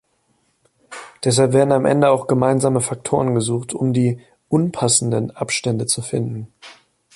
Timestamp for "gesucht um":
3.35-3.93